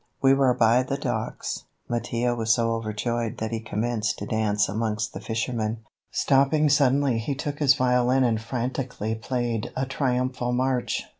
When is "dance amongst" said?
4.25-5.13